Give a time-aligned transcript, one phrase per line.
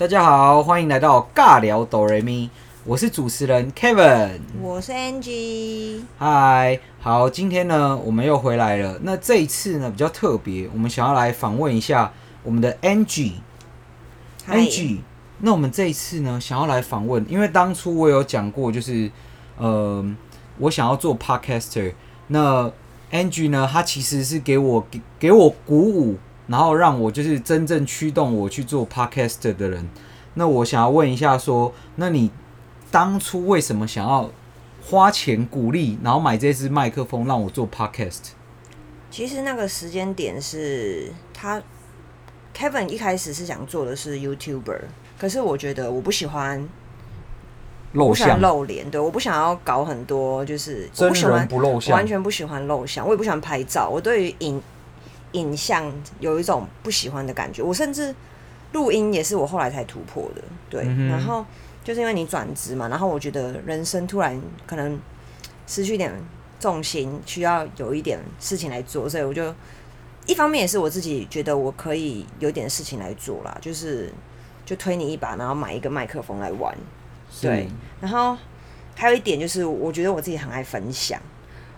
[0.00, 2.48] 大家好，欢迎来到尬聊哆瑞咪，
[2.84, 15.00] 我是主持人 Kevin，我是 Angie，嗨，好，今天呢我们又回来了，那这一次呢比较特别，我们想要来访问一下我们的 Angie，Angie，
[15.40, 19.10] 那我们这一次呢想要来访问，因为当初我有讲过，就是
[19.58, 20.02] 呃
[20.56, 21.92] 我想要做 Podcaster，
[22.28, 22.72] 那
[23.12, 26.16] Angie 呢她其实是给我给给我鼓舞。
[26.50, 29.88] 然后让我就是真正驱动我去做 podcast 的人。
[30.34, 32.28] 那我想要问一下，说，那你
[32.90, 34.28] 当初为什么想要
[34.82, 38.30] 花钱鼓励，然后买这支麦克风让我做 podcast？
[39.12, 41.62] 其实那个时间点是他
[42.56, 44.80] Kevin 一开始是想做的是 YouTuber，
[45.18, 46.68] 可是我觉得我不喜欢
[47.92, 54.60] 露相露脸，对，我不想要搞很多，就是真人不露相，完全不喜欢露相，我也不喜欢拍照，我对于影。
[55.32, 58.14] 影像有一种不喜欢的感觉，我甚至
[58.72, 60.84] 录音也是我后来才突破的，对。
[60.86, 61.44] 嗯、然后
[61.84, 64.98] 就是因为你转职嘛，然后我觉得人生突然可能
[65.66, 66.12] 失去一点
[66.58, 69.54] 重心，需要有一点事情来做，所以我就
[70.26, 74.12] 一方面也是我自己觉得我可以有点事情来做啦，就是
[74.66, 76.76] 就推你一把，然后买一个麦克风来玩，
[77.40, 77.68] 对。
[78.00, 78.36] 然后
[78.94, 81.20] 还有一点就是，我觉得我自己很爱分享。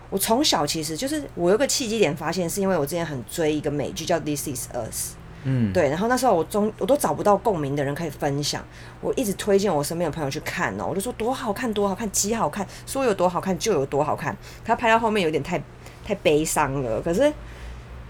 [0.09, 5.11] 我从小其实就是我有个契机点发现，是因为我之前很追一个美剧叫《This Is Us》，
[5.43, 8.63] 嗯，对，然后那时候我中我都找不到共鸣的人可以分享，
[9.01, 14.37] 我一直推荐我身边的朋友去看哦，我就说多好看多好看，极好看，说有多好看就有多好看。
[14.63, 15.59] 他拍到后面有点太
[16.05, 17.33] 太悲伤了，可是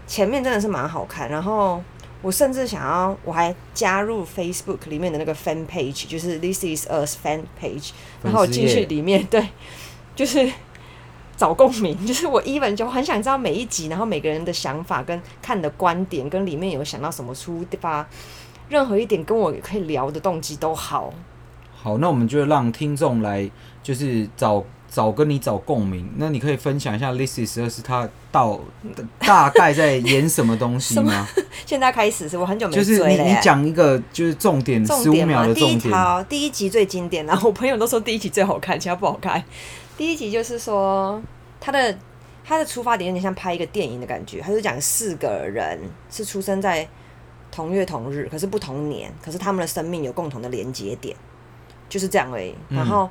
[0.05, 1.29] 前面真的是蛮好看。
[1.29, 1.81] 然后
[2.21, 7.91] 我甚至想要我还加入 Facebook 里面的那个 Fan Page，就是 This Is Us Fan Page，
[8.21, 9.47] 然后我进去里面，对，
[10.15, 10.51] 就是。
[11.43, 18.07] 找共鸣， 就是我 even 就很想知道每一集，然后每个人的想法跟看的观点，跟里面有想到什么出发，
[18.69, 21.13] 任何一点跟我可以聊的动机都好。
[21.75, 23.51] 好，那我们就让听众来，
[23.83, 26.09] 就是找找跟你找共鸣。
[26.15, 28.61] 那你可以分享一下《This Is Us》他 到
[29.19, 31.27] 大概在演什么东西吗？
[31.67, 32.73] 现在开始是我很久没。
[32.73, 35.79] 就是你你讲一个就是重点十五秒的重点。
[35.79, 39.43] 第一条第一集最经典，然后我朋友都说第一集最好看，其他不好看。
[39.95, 41.21] 第一集就是说，
[41.59, 41.95] 他的
[42.43, 46.87] 他的出发点有点像拍一个电影的感觉，他就讲四个人是出生在
[47.51, 51.15] 同月同日，可是不同年，可是他们的生命有共同的连接点，
[51.87, 52.55] 就是这样而已。
[52.69, 53.07] 然后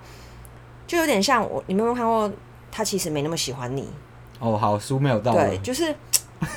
[0.86, 2.30] 就有点像我，你们有没有看过？
[2.70, 3.88] 他其实没那么喜欢你。
[4.40, 5.32] 哦，好，书没有到。
[5.32, 5.94] 对，就是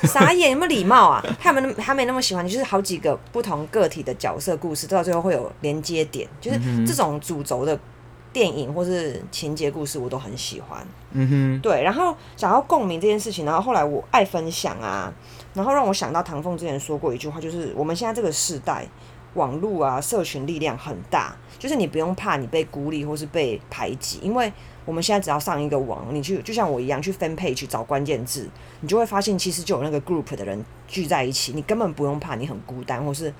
[0.02, 1.24] 傻眼，有没有礼貌啊？
[1.38, 7.78] 他没他没那么喜欢你，就是好几个不同个体的角色故事，到最后会有连接点，就是这种主轴的。
[8.36, 11.82] 电影或是情节故事我都很喜欢，嗯哼，对。
[11.82, 15.10] 然后想要共鸣这件事情，然后后来我爱分享啊，
[15.54, 18.86] 然后让我想到唐凤之前说过一句话，就是我们现在这个时代，
[19.32, 24.52] 网络啊，社群力量很大，就是你不用怕你被孤立或是被排挤，因为
[24.84, 28.46] 我们现在只要上一个网，你去就像我一样去 fan page 去找关键字，
[28.82, 33.32] 你就会发现其实就有那个 group 的人聚在一起，你根本不用怕你很孤单或是。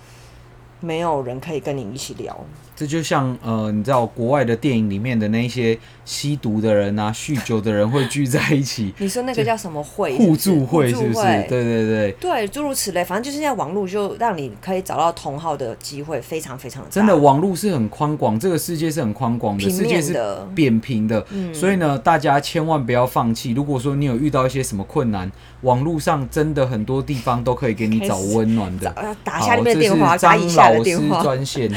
[0.79, 2.39] 没有人可以跟你一起聊，
[2.77, 8.93] 这就像呃，你知道国外的电影里面的那些吸毒的人啊、酗酒的人会聚在一起。
[9.01, 10.15] 你说那个叫什么会？
[10.17, 11.23] 互助会是不是？
[11.49, 16.91] 对对对对，诸如此类，反正就是现在网络就让你可以找到同好的机会非常非常的。
[16.91, 20.21] 真的，网络是很宽广，这个世界是很宽广的，的，世界是
[20.55, 21.25] 扁平的。
[21.31, 23.53] 嗯，所以呢，大家千万不要放弃。
[23.53, 25.31] 如果说你有遇到一些什么困难，
[25.63, 28.95] 网络上真的很多地方都可以给你找温暖的。
[29.25, 31.71] 打下面的电话，张老师专线，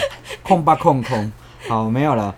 [0.44, 1.32] 空吧空空。
[1.68, 2.34] 好，没有了。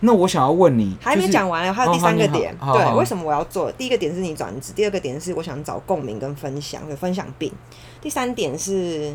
[0.00, 2.56] 那我想要问你，还没讲完，还有第三个点。
[2.58, 3.70] 对，为什么我要做？
[3.72, 7.52] 第一个点是你转职，第二个点是我想找共鸣跟分享，有分享病。
[8.00, 9.14] 第三点是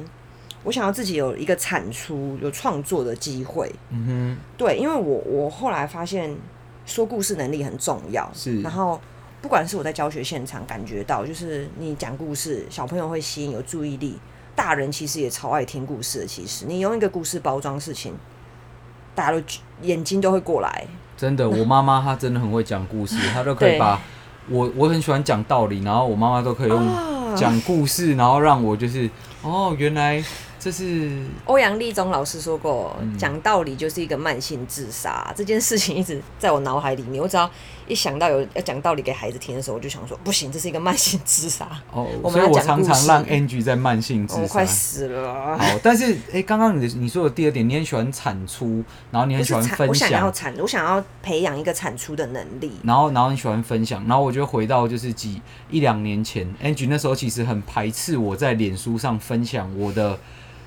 [0.64, 3.72] 我想要自己有一个产出、有创作的机会。
[3.90, 6.36] 嗯哼，对，因为我我后来发现
[6.86, 8.30] 说故事能力很重要。
[8.34, 9.00] 是，然后。
[9.40, 14.18] 不管是我在教学现场感觉到，就是你讲故事，小朋友会吸引有注意力，
[14.56, 16.26] 大人其实也超爱听故事的。
[16.26, 18.16] 其实你用一个故事包装事情，
[19.18, 19.44] 大家都
[19.82, 20.86] 眼睛都会过来。
[21.18, 24.00] 真的，我妈妈她真的很会讲故事，她都可以 把
[24.48, 29.10] 我我很喜欢讲道理，然后我妈妈都可以用讲故事，然后让我就是
[29.42, 30.24] 哦，原来。
[30.60, 31.12] 这是
[31.46, 35.32] 欧阳立中老师说过，讲、嗯、道理就是一个慢性自杀。
[35.36, 37.22] 这件事情一直在我脑海里面。
[37.22, 37.50] 我只要
[37.88, 41.68] 一想到有要讲道理给孩子听的时候，我就想说，不行，这是一个慢性自杀。
[41.92, 44.42] 哦， 所以我常常让 Angie 在慢性自杀。
[44.42, 45.58] 我快死了。
[45.58, 49.88] 好，但是哎，刚刚你的你说的第二点，你很喜欢产出，然后你很喜欢分享。
[49.90, 52.72] 我想要产，我想要培养一个产出的能力。
[52.84, 60.20] 然后，然后你喜欢分享，然后我就回到就是几一两年前，Angie 那时候其实很排斥我在脸书上分享我的。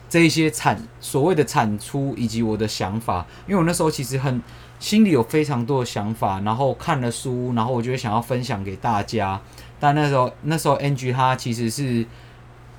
[0.08, 4.42] 这一些产所谓的产出以及我的想法，因为我那时候其实很
[4.80, 9.40] 心里有非常多的想法，然后看了书，然后我就想要分享给大家。
[9.78, 12.04] 但那时候那时候 Angie 他其实是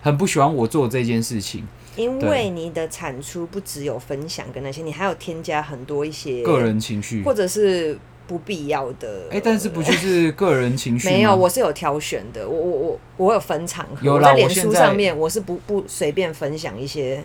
[0.02, 1.66] 很不喜欢我做这件事情，
[1.96, 9.28] 因为你的产出不只有分享跟那些，你还有添加很多一些个人情绪，或者是不必要的。
[9.30, 11.08] 哎、欸，但是不就是 个人情绪？
[11.08, 17.24] 没有，我是有挑选的，我我我我有分场合，有啦，在脸书上面我是不不随便分享一些。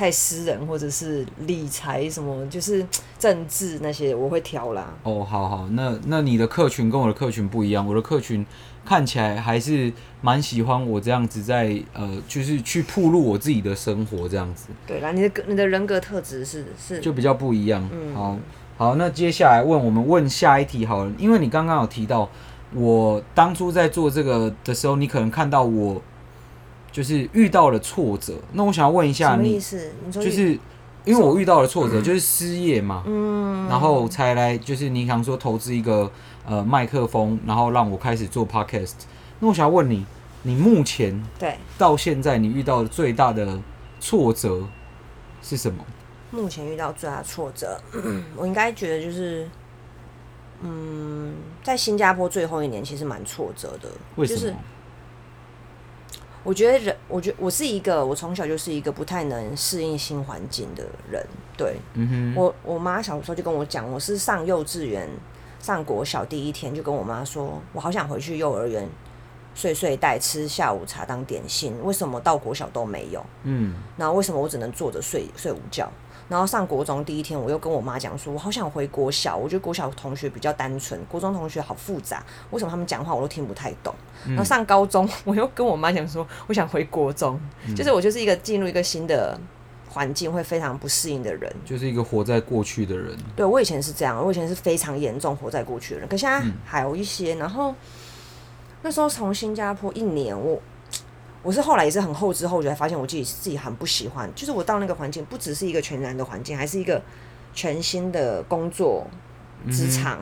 [0.00, 2.86] 太私人或者是理财什么，就是
[3.18, 4.94] 政治那些，我会挑啦。
[5.02, 8.46] 哦，好好，那那你的客群跟我的客群不一样，我的客群
[8.82, 9.92] 看起来还是
[10.22, 14.68] 蛮喜欢我这样子在呃，就是去铺露我自己的生活这样子。
[14.86, 17.86] 对啦，你的你的人格特质是是就比较不一样。
[17.92, 18.38] 嗯，好，
[18.78, 22.26] 好，那接下来问我们问下一题好了，因为你刚刚有提到，
[22.72, 26.00] 我当初在做这个的时候，你可能看到我。
[26.92, 29.92] 就是遇到了挫折，那我想要问一下你，什么意思？
[30.06, 30.58] 你说就是
[31.04, 36.10] 因为我遇到了挫折，就是失业嘛，嗯，然后才来就是你想说投资一个
[36.46, 38.92] 呃麦克风，然后让我开始做 podcast。
[39.38, 40.04] 那我想要问你，
[40.42, 43.58] 你目前对到现在你遇到的最大的
[43.98, 44.62] 挫折
[45.40, 45.84] 是什么？
[46.30, 47.80] 目前遇到最大的挫折，
[48.36, 49.48] 我应该觉得就是，
[50.62, 54.38] 嗯，在新加坡最后一年其实蛮挫折的，为什么？
[54.38, 54.54] 就是
[56.42, 61.24] 我觉得人，我觉得我是一个，我从小就是一个不太能适应新环境的人。
[61.56, 65.08] 对，嗯、我我妈小时候就跟我讲，我是上幼稚园、
[65.60, 68.88] 上国小第一天就跟我妈说，我好想回去幼儿园
[69.54, 71.76] 睡睡袋、吃下午茶当点心。
[71.82, 73.24] 为什么到国小都没有？
[73.42, 75.90] 嗯，然后为什么我只能坐着睡睡午觉？
[76.30, 79.36] 然后上国中第一天，我又跟我妈讲说，我好想回国小。
[79.36, 82.24] 我觉得国小同学比较单纯，国中同学好复杂。
[82.50, 83.92] 为什么他们讲话我都听不太懂？
[84.28, 87.38] 然后上高中，我又跟我妈讲说，我想回国中。
[87.76, 89.36] 就是我就是一个进入一个新的
[89.88, 93.18] 环境会非常不适应的人，就是一个活在过去的人。
[93.34, 97.34] 对，我以前是这样，我以前是非常严重活在过去的人，可现在还有一些。
[97.34, 97.74] 然后
[98.82, 100.62] 那时候从新加坡一年，我。
[101.42, 104.30] 我是后来也是很后知后觉，才发现我自己自己很不喜欢。
[104.34, 107.00] 就是我到那个环境，不只是一个全然的环境，还是一个
[107.54, 109.06] 全新的工作
[109.70, 110.18] 职场，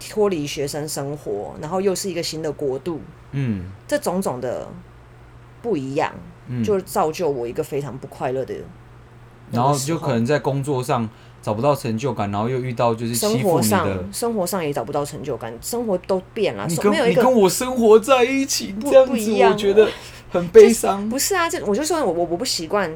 [0.00, 3.00] 脱离学生生活，然后又是一个新的国度。
[3.30, 4.66] 嗯，这种种的
[5.62, 6.12] 不一样，
[6.64, 8.54] 就造就我一个非常不快乐的。
[9.52, 11.08] 然后就可能在工作上
[11.40, 16.66] 找不到成就感，然后又遇到就是生活上生活上也找不到成就感，生活都变了。
[16.66, 19.88] 你跟你跟我生活在一起，这样子我觉得。
[20.30, 22.92] 很悲伤，不是啊，这我就说我我我不习惯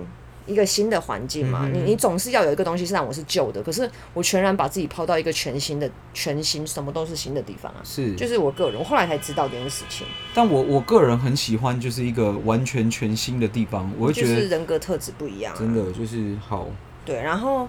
[0.46, 1.62] 一个新的环境嘛。
[1.64, 7.80] 嗯、你你总是要有一个东西是让我是旧的，可是我全然把自己抛到一个全新的、全新什么都是新的地方啊。
[7.84, 10.06] 是，就是我个人，我后来才知道这件事情。
[10.34, 16.68] 但我我个人很喜欢，就是一个完全全新的地方，我会觉得就是人格特质不一样、啊，真的就是好。
[17.04, 17.68] 对，然后。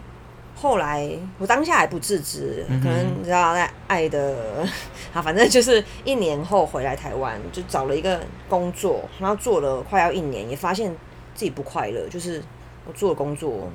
[0.63, 4.65] 后来我当下还不自知，可能你知道在爱的，
[5.13, 10.89] 啊，反正就是一年后回来台湾，就找了一个工作，然后做了快要一年，也发现
[11.35, 12.41] 自己不快乐，就是
[12.85, 13.69] 我做的工作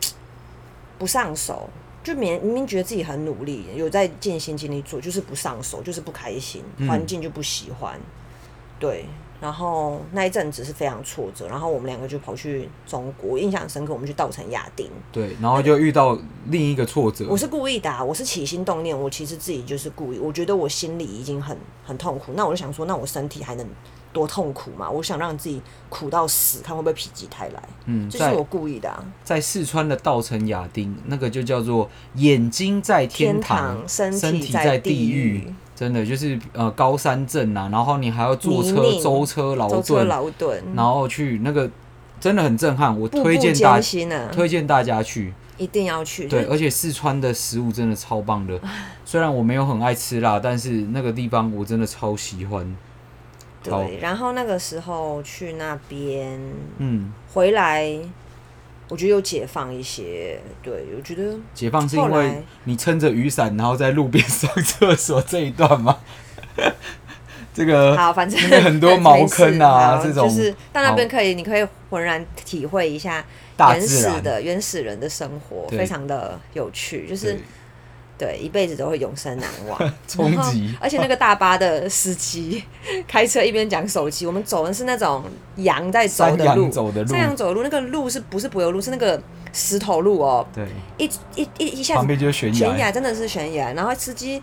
[0.98, 1.70] 不上手，
[2.04, 7.98] 就明明明觉得自己很努力，有在尽心尽力做，就是不上手，就是不开心，环境就不喜欢，
[8.78, 9.06] 对。
[9.40, 13.92] 然后那一阵子是非常挫折，然后我们两个就跑去中国，印象深刻。
[13.92, 17.26] 我们去稻城亚丁，对，然后就遇到另一个挫折。
[17.28, 20.18] 我是故意的啊，我是起心动念，我其实自己就是故意。
[20.18, 23.66] 我觉得我心里已经很很痛苦，那我就想说，那我身体还能
[24.12, 24.90] 多痛苦吗？
[24.90, 27.62] 我想让自己苦到死，看会不会否极泰来。
[27.86, 29.04] 嗯，这是我故意的啊。
[29.22, 35.54] 在四川的稻城亚丁，那个就叫做眼睛在天堂，天堂身体在地狱。
[35.78, 41.70] 真的就是呃高山镇啊，然后你还要坐车舟车劳顿，然后去那个
[42.18, 46.26] 真的很震撼，我推荐大家、啊、推荐大家去，一定要去。
[46.26, 48.58] 对，而且四川的食物真的超棒的，
[49.06, 52.76] 虽然我没有很爱吃辣，但是那个地方我真的超喜欢。
[53.62, 56.40] 对，然后那个时候去那边，
[56.78, 57.96] 嗯，回来。
[58.88, 65.98] 我觉得有解放一些，对，我觉得解放是因为你撑着雨伞，然后在路边 上厕所这一段吗？
[67.54, 73.24] 这个好，反正很多 茅坑啊，这种就是到那边可以，你可以浑然体会一下
[73.58, 77.38] 原始的原始人的生活，非常的有趣，就是。
[78.18, 79.78] 对，一辈子都会永生难忘。
[80.08, 80.74] 冲击！
[80.80, 82.64] 而且那个大巴的司机
[83.06, 85.22] 开车一边讲手机，我们走的是那种
[85.56, 86.70] 羊在走的路，
[87.06, 88.80] 山羊走的路，那个路是不是柏油路？
[88.80, 89.22] 是那个
[89.52, 90.44] 石头路哦。
[90.52, 93.72] 对，一一一一下子旁边就是悬崖，悬崖真的是悬崖。
[93.74, 94.42] 然后司机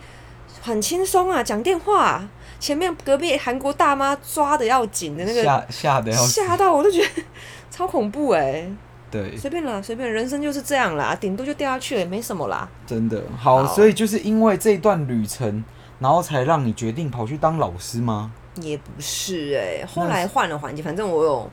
[0.62, 2.26] 很轻松啊，讲电话，
[2.60, 7.24] 前面隔壁韩国大妈抓的要紧的那个吓吓的要吓到我都觉得
[7.70, 8.72] 超恐怖哎、欸。
[9.16, 12.68] 对，随便啦，随便，人生就是这样啦，顶多就掉下去了，也没什么啦。
[12.86, 15.64] 真的好，好，所以就是因为这段旅程，
[16.00, 18.34] 然后才让你决定跑去当老师吗？
[18.56, 21.50] 也不是哎、欸，后来换了环境，反正我有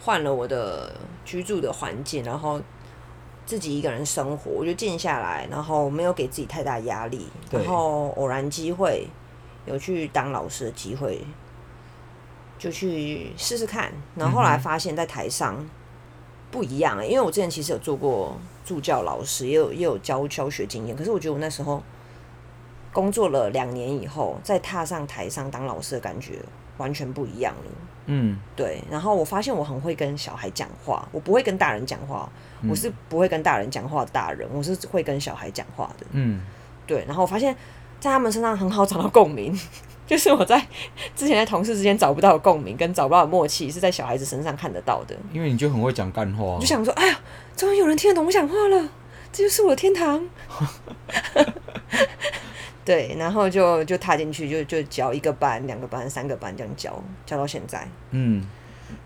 [0.00, 0.92] 换了我的
[1.24, 2.60] 居住的环境，然后
[3.46, 9.06] 自己一个人生活，我就静下来，然后没有给自己太大压力，然后偶然机会
[9.66, 11.24] 有去当老师的机会，
[12.58, 15.54] 就去试试看，然后后来发现，在台上。
[15.58, 15.70] 嗯
[16.54, 20.96] 不一样因为我之前其实有做过助教老师，也有也有教教学经验。
[20.96, 21.82] 可是我觉得我那时候
[22.92, 26.38] 工作了两年以后，再踏上台上当老师的感觉
[26.76, 27.70] 完全不一样了。
[28.06, 28.80] 嗯，对。
[28.88, 32.30] 然后我发现我很会跟小孩讲话，我不会跟大人讲话，
[32.70, 36.06] 我是不会跟大人讲话的大人，我是会跟小孩讲话的。
[36.12, 36.40] 嗯，
[36.86, 37.04] 对。
[37.08, 37.52] 然后我发现，
[37.98, 39.58] 在他们身上很好找到共鸣。
[40.06, 40.60] 就是我在
[41.16, 45.16] 之前在同事之间找不到的共鸣，跟找不到的默契，是在小孩子身上看得到的。
[45.32, 47.18] 因为你就很会讲干话，我就想说，哎呀，
[47.56, 48.88] 终于有人听得懂我讲话了，
[49.32, 50.22] 这就是我的天堂。
[52.84, 57.88] 对，然后就就踏进去，就就教一个班、两个班、三个班这样教，教到现在。
[58.10, 58.46] 嗯。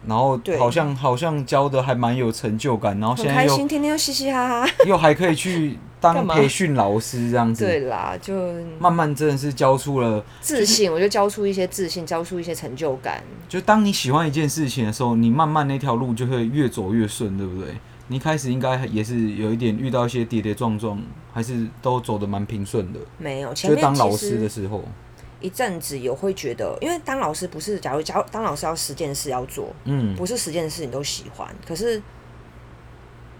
[0.06, 7.64] 然后好像好像教的还蛮有成就感，然后现在又开心，天天又嘻嘻哈哈，又还可以去当培训老师这样子。
[7.64, 8.34] 对啦，就
[8.78, 13.22] 慢慢真的是教出了自信，我就教出一些自信，教出一些成就感。
[13.48, 17.74] 就当你喜欢一件事情的时候，你慢慢那条路就会越走越顺，对不对？
[18.08, 20.98] 你一开始应该也是有一点遇到一些跌跌撞撞，
[21.32, 22.98] 还是都走的蛮平顺的？
[23.18, 24.82] 没有，就当老师的时候。
[25.40, 31.46] 一阵子有会觉得，因为当老师不是，假如假如当老师要十件事要做，嗯，不是十件事你都喜欢。
[31.64, 32.02] 可是，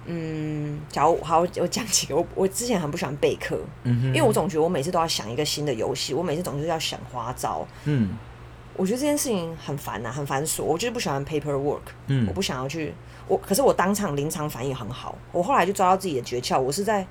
[0.09, 8.17] 嗯，假如好，我讲几个，我我之前很不喜欢备课，嗯哼，因为我总觉得我每次都要想一个新的游戏，我每次总是要想花招，嗯，
[8.75, 12.95] 我觉得这件事情很烦呐，很繁琐，我就是不喜欢 paperwork，嗯，我不想要去，
[13.27, 17.07] 我可是我当场临场反应很好，我后来就抓到自己的诀窍，我是在。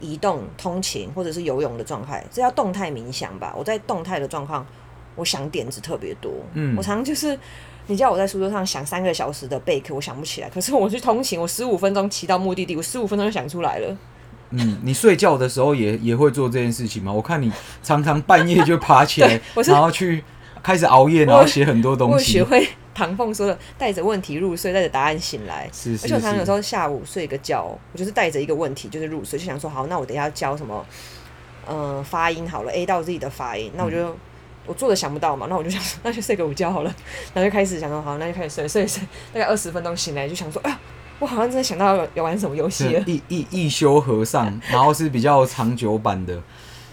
[0.00, 3.54] 移动、通勤或者是游泳的状态，这叫动态冥想吧。
[3.56, 4.66] 我在动态的状况，
[5.14, 6.30] 我想点子特别多。
[6.52, 7.38] 嗯，我常常就是，
[7.86, 10.48] 你叫我在书桌上想三个小时的备课，我想不起来。
[10.48, 13.96] 可是我去通勤，我十五分钟骑到目的地，我十五分钟就想出来了。
[14.50, 17.12] 嗯，你睡觉的时候也也会做这件事情吗？
[17.12, 17.50] 我看你
[17.82, 20.22] 常常半夜就爬起来， 然后去
[20.62, 22.14] 开始熬夜，然后写很多东西。
[22.14, 22.68] 我学会。
[22.94, 25.68] 唐凤说的：“带着问题入睡，带着答案醒来。
[25.72, 30.86] 是是是”而且我常常有时候下午睡个觉，我就是带着一个问题就是入睡，就想说好，那我等一下要教什么？
[31.66, 33.72] 呃，发音好了，A 到 Z 的发音。
[33.74, 34.16] 那我就、嗯、
[34.66, 36.94] 我做的想不到嘛，那我就想说 那就睡个午觉好了。
[37.32, 39.02] 然后就开始想说好，那就开始睡睡睡，
[39.32, 40.80] 大概二十分钟醒来就想说，哎呀，
[41.18, 43.04] 我好像真的想到要玩什么游戏了。
[43.06, 46.42] 一一一休和尚， 然后是比较长久版的。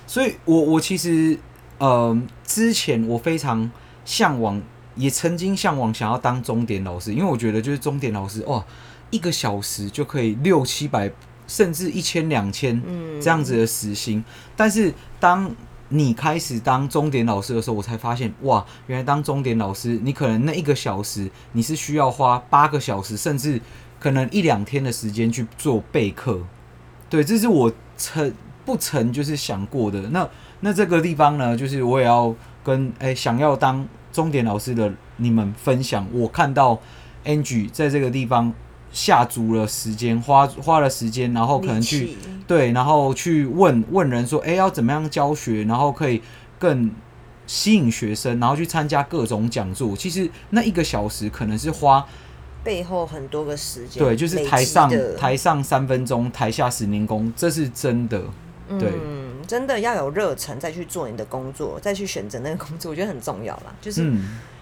[0.05, 1.37] 所以我我其实
[1.77, 3.69] 呃之前我非常
[4.05, 4.61] 向往。
[4.93, 8.63] 也曾经向往想要当钟点老师，因为我觉得就是钟点老师哇，
[9.09, 11.09] 一个小时就可以六七百，
[11.47, 14.17] 甚至一千两千嗯这样子的时薪。
[14.19, 14.25] 嗯。
[14.53, 15.49] 但是当
[15.91, 23.61] 你开始当钟点老师的时候，我才发现哇，原来当钟点老师，你可能那一个小时你是需要花八个小时，甚至
[23.99, 26.41] 可能一两天的时间去做备课。
[27.09, 28.33] 对，这是我曾
[28.65, 30.01] 不曾就是想过的。
[30.09, 30.27] 那
[30.61, 32.33] 那这个地方呢，就是我也要
[32.63, 33.87] 跟诶、想要当。
[34.11, 36.77] 钟点老师的你们分享，我看到
[37.23, 38.53] Angie 在这个地方
[38.91, 42.17] 下足了时间，花花了时间，然后可能去
[42.47, 46.21] 对，然后去问问人说，哎、欸，要怎么样教学，然后可以
[46.59, 46.91] 更
[47.47, 49.95] 吸引学生，然后去参加各种讲座。
[49.95, 52.05] 其实那一个小时可能是花
[52.63, 58.21] 背后很多个时间，对，就是台上台上三分钟，台下十年功，这是真的，
[58.79, 58.89] 对。
[58.93, 63.75] 嗯真的要有热忱，再去做你的工作，再去选择那个工作，我觉得很重要啦。
[63.81, 64.09] 就是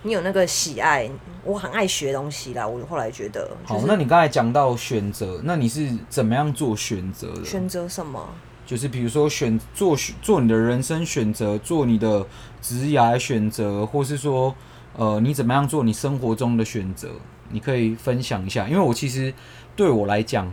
[0.02, 2.66] 你有那个喜爱，嗯、我很爱学东西啦。
[2.66, 7.46] 我后来觉得，好，那你刚才讲到选择，那你是怎么样做选择的？
[7.46, 8.30] 选择什么？
[8.66, 12.26] 就是比如说选做做你的人生选择，做你的
[12.60, 14.56] 职业选择，或是说
[14.98, 17.10] 呃，你怎么样做你生活中的选择？
[17.52, 19.32] 你可以分享一下，因为我其实
[19.76, 20.52] 对我来讲。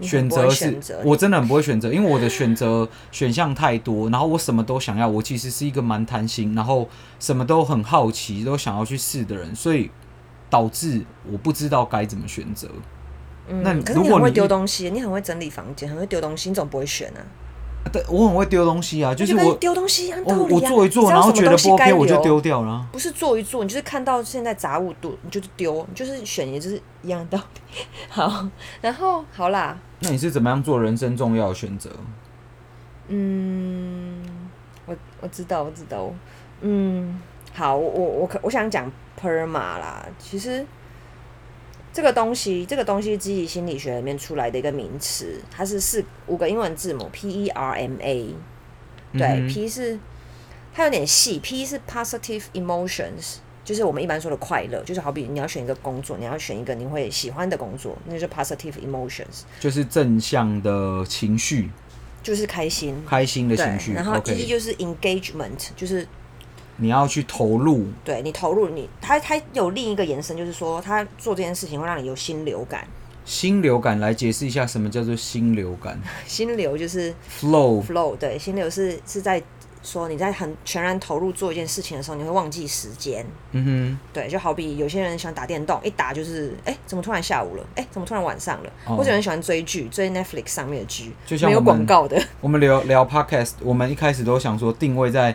[0.00, 5.08] 选择是我真的很不会选择，因为我的选择选项太多，然后我什么都想要。
[5.08, 6.88] 我其实是一个蛮贪心，然后
[7.18, 9.90] 什么都很好奇，都想要去试的人，所以
[10.50, 12.68] 导致我不知道该怎么选择。
[13.48, 17.20] 嗯，那可是你很会丢东西，你很会整理房间，很会丢东西，你怎么不会选呢？
[17.92, 20.48] 对，我很会丢东西啊，就是我丢东西一样道理啊。
[20.50, 22.86] 我做一做，然后觉得不 OK，我就丢掉了。
[22.92, 27.80] 不是做一做，你就是看到现在杂物多，你就是丢，你就是选，也就是一样道理。
[28.08, 28.46] 好，
[28.80, 29.78] 然后好啦。
[30.00, 31.90] 那你是怎么样做人生重要的选择？
[33.08, 34.20] 嗯，
[34.84, 36.12] 我我知道，我知道。
[36.60, 37.20] 嗯，
[37.54, 38.90] 好，我我可我想讲
[39.20, 40.66] PERMA 啦，其实
[41.96, 48.34] 这个东西，这个东西积极心理学里面出来的一个名词，它是四五个英文字母 P E R M A，
[49.14, 49.98] 对、嗯、P 是
[50.74, 61.70] 它有点细，P 是 positive emotions，就是我们一般说的快乐，就是好比你要选一个工作，你要选一个你会喜欢的工作，那就是 positive emotions，就是正向的情绪，
[62.22, 63.94] 就是开心，开心的情绪。
[63.94, 66.06] 然后 E 就是 engagement，就是。
[66.78, 72.86] 你要去投入，对你投入你，他他有另一个延伸，就是说他做这件事情会让你有心流感。
[73.24, 76.00] 心流感来解释一下什么叫做心流感？
[76.28, 79.42] 心流就是 flow flow，对，心流是是在
[79.82, 83.26] 说你在很全然投入做一件事情的时候，你会忘记时间。
[83.50, 87.66] 嗯哼，对，就好比有些人喜欢打电动，一打就是哎、欸，怎么突然下午了？
[87.74, 88.70] 哎、欸，怎么突然晚上了？
[88.84, 92.22] 哦、或者有人喜欢追剧，追 Netflix 上面的剧，就像没有广告的。
[92.40, 95.34] 我们聊聊 podcast，我们一开始都想说定位在。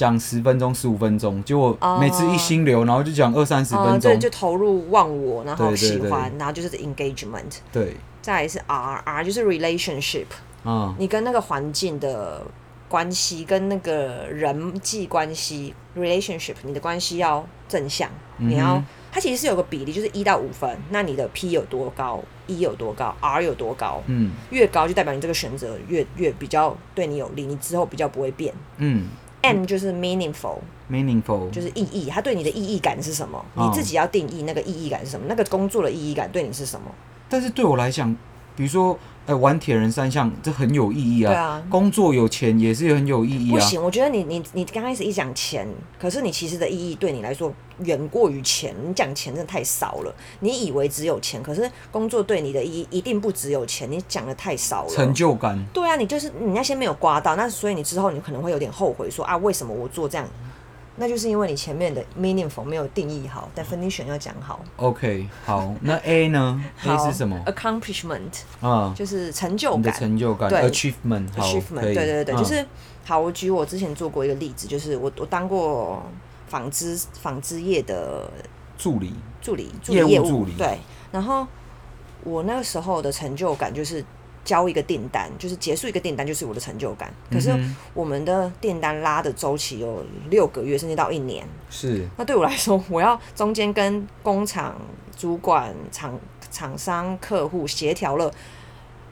[0.00, 7.58] 讲十分钟、十五分钟，结果每次一心流，然后就讲二三十分钟，对、嗯，就投入忘我，然后喜欢，然后就是 engagement。
[7.70, 10.24] 对，再来是 R，R 就是 relationship，
[10.64, 12.42] 嗯，你跟那个环境的
[12.88, 29.06] 关系，跟那个人际关系 relationship，你的关系要正向，你要、嗯、它其实是有个比例，就是一到五分，那你的 P 有多高，E 有多高，R 有多高，嗯，越高就代表你这个选择越越比较对你有利，你之后比较不会变，嗯。
[29.42, 33.44] M 就是 meaningful，meaningful 就是意义，它对你的意义感是什么？
[33.54, 35.26] 你自己要定义那个意义感是什么？
[35.28, 36.90] 那个工作的意义感对你是什么？
[37.28, 38.14] 但是对我来讲，
[38.56, 38.98] 比如说。
[39.26, 41.32] 哎，玩铁人三项这很有意义啊！
[41.32, 43.54] 对啊，工作有钱也是很有意义啊。
[43.54, 45.68] 不行，我觉得你你你刚开始一讲钱，
[46.00, 47.52] 可是你其实的意义对你来说
[47.84, 48.74] 远过于钱。
[48.84, 53.90] 你讲钱真的太少了，你以为只有钱，可是工作对你的意义一定不只有钱。
[53.90, 55.56] 你讲的太少了，成就感。
[55.72, 60.26] 对啊，你就是你那些没有刮到，那所以你之后你可能会有点后悔说，说啊，为什么我做这样？
[61.00, 64.60] 那就是因为你前面的 meaningful 没有定义好，definition 要讲好。
[64.76, 66.62] OK，好，那 A 呢？
[66.84, 69.94] A 是什么？accomplishment 啊，就是成就感。
[69.94, 70.50] 成就感。
[70.50, 71.26] 对，achievement。
[71.32, 72.62] achievement，对对对就是
[73.06, 73.18] 好。
[73.18, 76.02] 我举我之前做过一个例子，就是我我当过
[76.48, 78.30] 纺织纺织业的
[78.76, 80.52] 助理，助理，助理业务助理。
[80.58, 80.78] 对，
[81.10, 81.46] 然后
[82.24, 84.04] 我那个时候的成就感就是。
[84.44, 87.12] 交一个订单，就是结束一个订单，就是我的成就感。
[87.30, 87.50] 可是
[87.94, 91.46] 我们的订单拉的周期有六个月，甚至到一年。
[91.68, 92.08] 是。
[92.16, 94.74] 那对我来说，我要中间跟工厂
[95.16, 96.18] 主管、厂
[96.50, 98.32] 厂商、客户协调了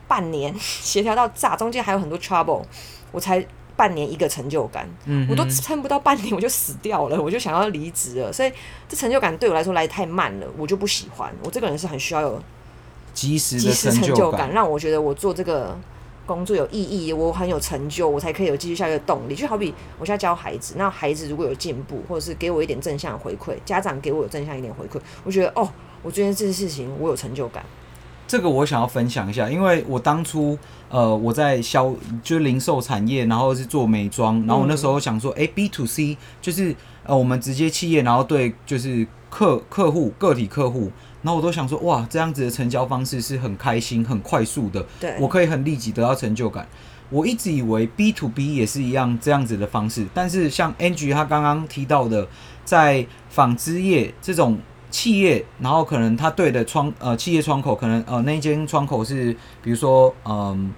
[0.09, 2.65] 半年， 协调到炸，中间还有很多 trouble，
[3.13, 4.89] 我才半年一个成就感。
[5.05, 5.27] 嗯。
[5.31, 8.33] 我都撑不到半年，我就死掉了， 我就想要离职了。
[8.33, 8.53] 所以
[8.89, 11.33] 这成就感对我来说来得太慢了，我就不喜欢。
[11.45, 12.43] 我这个人是很需要有。
[13.19, 15.77] 及时的成就感让我觉得我做这个
[16.25, 19.35] 工作有意义，我很有成就，我才可以有继续下去的动力。
[19.35, 25.69] 就好比我现在教孩子，那孩子如果有进步，或者是给我一点正向回馈，家长给我有正向一点回馈，我觉得哦，
[26.03, 27.65] 我觉得这件事情我有成就感。
[28.29, 30.57] 这个我想要分享一下，因为我当初
[30.91, 40.93] 呃我在销就是零售产业，然后是做美妆，然后我那时候想说，哎、嗯、B to C 就是呃我们直接企业，然后对就是客客户个体客户。
[41.23, 46.67] 然后我都想说，哇，这样子的成交方式是很开心、很快速的，对，我可以很立即得到成就感。
[47.11, 52.29] 我一直以为 B to B 也是一样这样子的方式，但是像 Angie 他刚刚提到的，
[52.65, 54.59] 在纺织业这种
[54.91, 60.71] 企业，然后可能他对的窗呃企业窗口，可能呃那间窗口是比如说嗯、呃，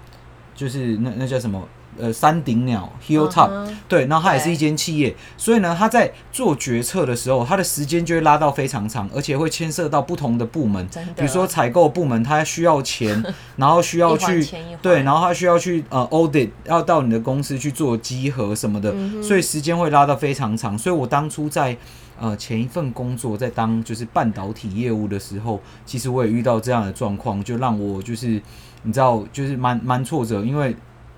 [0.55, 1.67] 就是那那叫什么？
[1.99, 3.69] 呃，山顶鸟 Hilltop，、uh huh.
[3.87, 13.21] 对，然后它也是一间企业，所以呢，它在做决策的时候，它的时间就会拉到非常长，而且会牵涉到不同的部门，比如说采购部门，它需要钱，
[13.57, 14.47] 然后需要去
[14.81, 20.77] 对，然后它需要去呃 audit，要到你的公司去做稽核什么的，嗯、所以时间会拉到非常长。
[20.77, 21.75] 所以我当初在
[22.19, 28.41] 呃前一份工作在当就是半导体业务的时候，其实我也遇到这样的状况，就让我就是
[28.83, 30.73] 你知道，就是蛮蛮挫折，因为。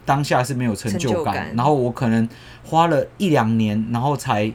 [0.05, 2.27] 当下是没有成就感，然后我可能
[2.63, 4.51] 花了一两年，然后才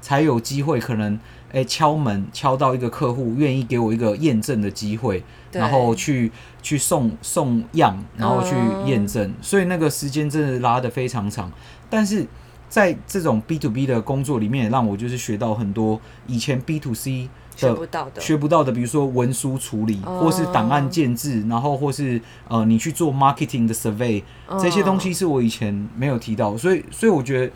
[0.00, 1.14] 才有机会，可能
[1.52, 6.30] 诶、欸、敲门敲到一个客户愿意给我一个验证的机会，然后去
[6.62, 8.54] 去送送样，然后去
[8.90, 11.50] 验证，嗯、所以那个时间真的拉得非常长。
[11.88, 12.26] 但是
[12.68, 17.28] 在这种 B to B 的工作里面，让我就是学到很多以前 B to C。
[17.56, 24.22] 学不到的，学不到的，比如说文书处理，或是档案建制，然后或是呃，你去做 marketing 的 survey，
[24.60, 27.52] 这些东西是我以前没有提到，所以所以我觉得，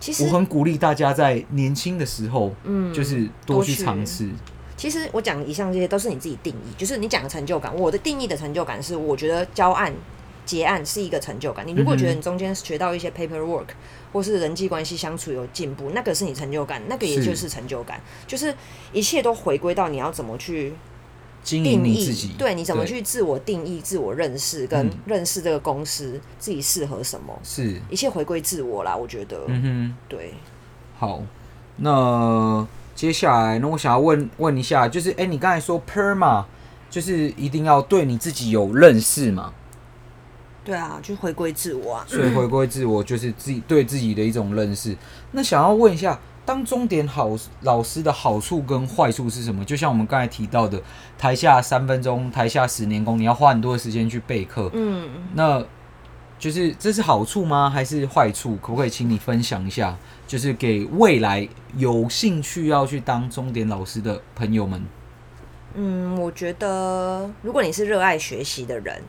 [0.00, 4.28] 其实我很鼓励大家在年轻的时候，嗯，就是多去尝试。
[4.76, 7.74] 其实我讲以上这些都是你自己定义，就是你讲的成就感。
[7.76, 9.92] 我的定义的成就感是，我觉得教案
[10.48, 11.66] 结案是一个成就感。
[11.66, 13.66] 你如果觉得你中间学到一些 paperwork，
[14.12, 17.48] 或是人际关系相处有进步，那个是你成就感，那个也就是。
[17.48, 18.54] 成就感，是就是
[18.92, 20.74] 一切都回归到你要怎么去
[21.42, 27.80] 定义你自己，对，你怎么去自我定义、自我认识跟认识这个公司、嗯、自己适合什么，是。
[27.88, 28.94] 一切回归自我啦。
[28.94, 30.34] 我觉得，嗯哼，对。
[30.98, 31.22] 好，
[31.78, 36.44] 那接下来，那我想要问问一下，就是，哎、欸，你刚才说 PERMA，
[36.90, 39.54] 就是一定要对你自己有认识吗？
[40.68, 42.04] 对啊，就回归自我啊。
[42.06, 44.94] 所以回归自我就是自己对自己的一种认识。
[45.32, 47.30] 那想要问一下，当钟点好
[47.62, 49.64] 老师的好处跟坏处是什么？
[49.64, 50.78] 就像我们刚才提到的，
[51.16, 54.70] 台下三分钟，台下十年功，你要花很多的时间去备课。
[54.74, 55.64] 嗯，那
[56.38, 57.70] 就是这是好处吗？
[57.70, 58.56] 还是坏处？
[58.56, 59.96] 可不可以请你分享一下？
[60.26, 64.84] 就是给未来有兴趣要去当钟点老师的朋友们。
[65.72, 69.02] 嗯，我觉得如果你是热爱学习的人，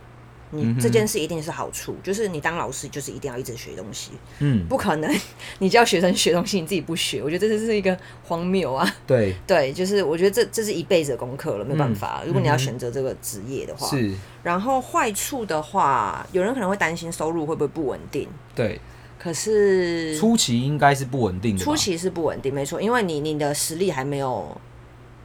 [0.52, 1.94] 你这件事一定是好处。
[1.94, 4.12] 嗯、就是你当老师就是一定要一直学东西。
[4.40, 5.14] 嗯，不可能
[5.60, 7.22] 你教学生学东西，你自己不学。
[7.24, 8.88] 我觉得这是一个荒谬啊。
[9.06, 12.22] 对 对，就是我觉得这这是一辈子的功课了，没办法。
[12.24, 14.14] 嗯、如果你要选择这个职业的话，是。
[14.44, 18.28] 然后坏处的话，有人可能会担心收入会不会不稳定。
[18.56, 18.80] 对。
[19.22, 24.56] 可是初期应该是不稳定的，初期是不稳定，没错，因为你你的实力还没有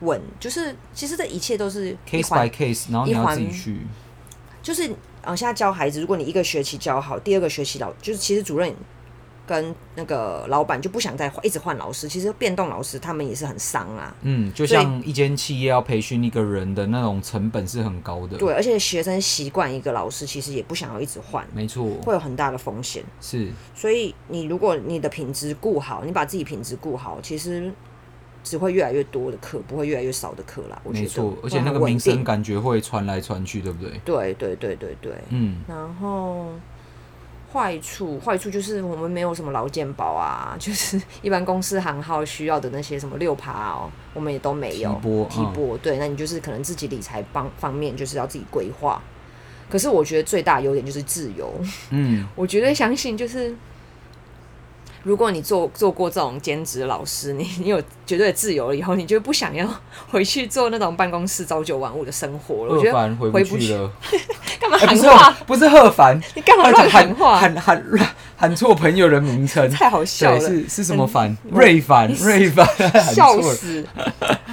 [0.00, 3.82] 稳，就是其实这一切都是 case by case，然后你要自己去，
[4.60, 4.90] 就是
[5.24, 8.74] 呃，现在教孩子，如果你一个学期教好，第二个学期老就是其实主任。
[9.46, 14.16] 跟那个老板就不想再一直换老师，其实变动老师他们也是很伤啊。
[14.22, 18.38] 嗯，就像一间企业要培训一个人的那种成本是很高的。
[18.38, 21.46] 对，而且学生习惯一个老师，其实也不想要一直换。
[21.52, 23.04] 没错，会有很大的风险。
[23.20, 27.70] 是，所以你如果你的品质顾好，你把自己品质顾好，其实
[28.44, 30.80] 只会越来越多的课，不会越来越少的课啦。
[30.84, 34.00] 我觉得，没错，而且那个名声感觉会传来传去，对不对？
[34.04, 36.50] 对对对对对，嗯，然后。
[37.52, 44.90] 坏处，坏处就是我们没有什么劳健保啊，就是 一般公司行号需要的那些什么六趴哦，我们也都没有。
[44.94, 49.00] 提拨，提拨，对，那你就是可能自己理财方方面就是要自己规划。
[49.70, 51.54] 可是我觉得最大优点就是自由，
[51.90, 53.54] 嗯， 我绝对相信就是。
[55.04, 59.68] 如果你做做过这种兼职老师， 你你有绝对自由了以后，你就不想要
[60.10, 62.74] 回去做那种办公室朝九晚五的生活了。
[62.74, 63.90] 我觉得回不去了，
[64.58, 65.30] 干嘛喊话？
[65.46, 67.38] 不是贺凡， 你干嘛乱喊话？
[67.38, 67.84] 喊喊
[68.36, 70.40] 喊错朋友的名称，太好笑了。
[70.40, 71.36] 是是什么凡？
[71.50, 72.66] 瑞凡，瑞凡，
[73.14, 73.86] 笑死。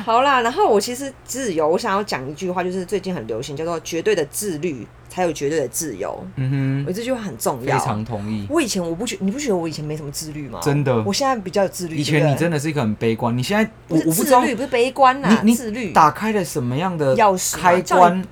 [0.05, 4.85] 好啦，然后我其实自由，我想要讲一句话，就是最近很流行，叫做绝对的自律。
[5.11, 6.25] 才有绝对的自由。
[6.37, 7.77] 嗯哼，我这句话很重要。
[7.77, 8.47] 非常同意。
[8.49, 10.61] 我以前我不觉，你不觉得我以前没什么自律吗？
[10.63, 11.03] 真的。
[11.03, 11.97] 我现在比较有自律。
[11.97, 14.39] 以前你真的是一个很悲观，你现在我我不知道。
[14.39, 15.91] 自律不是悲观呐，你自律。
[15.91, 18.25] 打开了什么样的钥匙开关？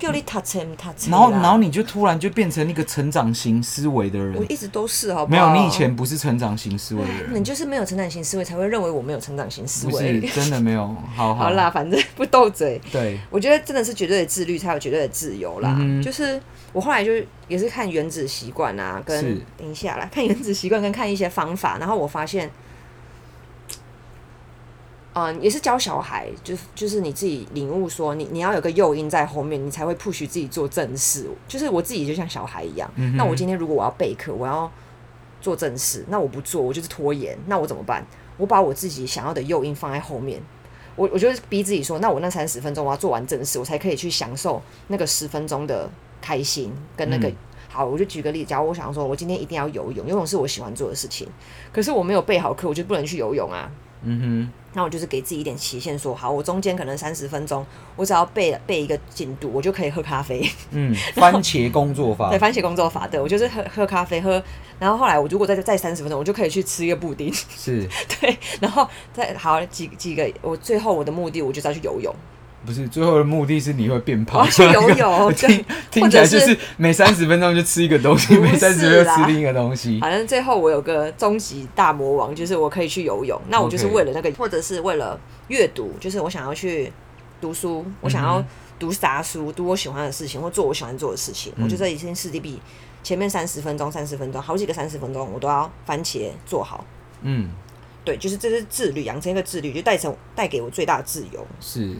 [1.10, 4.36] 然后然后你就突然就变成一个成长型思维的人。
[4.36, 5.52] 我一直都是，好不好？
[5.52, 7.34] 没有，你以前不是成长型思维的人。
[7.34, 10.20] 你就是没有成长型思维，才会认为我没有成长型思维。
[10.28, 10.96] 真的没有。
[11.14, 12.80] 好 好啦，反正不斗嘴。
[12.90, 15.78] 对，我觉得真的是绝对的自律，才有绝对的自由啦。
[16.02, 16.40] 就是。
[16.72, 17.12] 我后来就
[17.48, 22.48] 也是看原子习惯啊，跟一下来 看原子习惯，跟看一些方法，然后我发现，
[25.14, 31.28] 嗯， 也是教小孩，就是就是你自己领悟说你，你你要有个诱因在后面，你才会 push 自己做正事。
[31.48, 34.70] 就是我自己就像小孩一样，嗯、那我今天如果我要备课，我要
[35.40, 38.06] 做正事，那我不做，我就是拖延，那我怎么办？
[38.36, 40.40] 我把我自己想要的诱因放在后面，
[40.94, 45.90] 我我就逼自己说，那我那三十分钟我要做完正事，我才可以去享受那个十分钟的。
[46.20, 47.36] 开心跟那个、嗯、
[47.68, 51.28] 好，我就举个例子，假如我想说，我今天一定要游泳，游泳是我喜欢做的事情，
[51.72, 53.70] 可是我没有备好课，我就不能去游泳啊。
[54.02, 60.42] 嗯哼，那我就是给自己一点期限说，说好，我中间可能三十分钟，我只要背背一个进度，我就可以喝咖啡。
[60.70, 64.42] 嗯，番茄工作法，对，番茄工作法，对，我就是喝喝咖啡喝，
[64.78, 67.30] 然后后来我如果再再三十分钟，我就可以去吃一个布丁。
[67.34, 67.86] 是，
[68.18, 72.14] 对，然后再好几几个，我最后我的目的，我就是要去游泳。
[72.64, 74.46] 不是，最后的目的是你会变胖。
[74.50, 79.98] 去游泳， 听听起来就是每三十分钟就吃一个东西， 每三十分钟吃另一个东西。
[79.98, 83.40] 反正最后我有个终极大魔王，就是我可以去游泳。
[83.48, 85.18] 那我就是为了那个，或者是为了
[85.48, 86.92] 阅读，就是我想要去
[87.40, 88.44] 读书，我想要
[88.78, 91.50] 读啥书，读我喜欢的事情，或做我喜欢做的事情。
[91.58, 92.60] 我觉得一件事情比
[93.02, 96.84] 前面三十分钟、三十分钟、好几个三十分钟，我都要番茄做好。
[97.22, 97.48] 嗯，
[98.04, 101.46] 对，就是这是自律，养成一个自律，就带成带给我最大的自由。
[101.58, 101.96] 是。